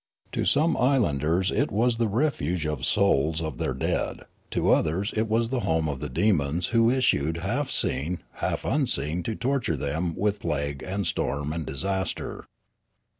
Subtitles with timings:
[0.31, 4.19] To some islanders it was the refuge of the souls of their 14 Riallaro dead;
[4.49, 9.23] to others it was the home of the demons who issued half seen, half nnseen
[9.25, 12.47] to torture them with plague and storm and disaster.